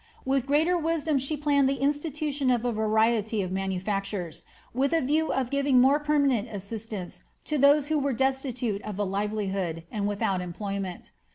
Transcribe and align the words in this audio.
With 0.25 0.47
greater 0.47 0.75
wisdom 0.79 1.19
she 1.19 1.37
planned 1.37 1.69
the 1.69 1.75
institution 1.75 2.49
of 2.49 2.65
a 2.65 2.71
variety 2.71 3.43
of 3.43 3.51
manufactures, 3.51 4.45
with 4.73 4.93
a 4.93 5.01
view 5.01 5.31
of 5.31 5.51
giving 5.51 5.79
more 5.79 5.99
permanent 5.99 6.49
assistance 6.49 7.21
to 7.45 7.59
those 7.59 7.89
who 7.89 7.99
were 7.99 8.11
destitute 8.11 8.81
of 8.81 8.97
a 8.97 9.03
livelihood, 9.03 9.83
and 9.91 10.07
without 10.07 10.41
employment. 10.41 11.11